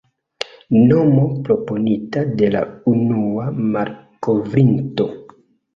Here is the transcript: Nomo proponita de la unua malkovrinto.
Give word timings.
Nomo 0.77 1.25
proponita 1.49 2.25
de 2.41 2.49
la 2.57 2.65
unua 2.95 3.47
malkovrinto. 3.79 5.13